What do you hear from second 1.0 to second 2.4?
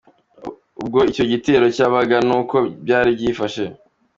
icyo gitero cyabaga ni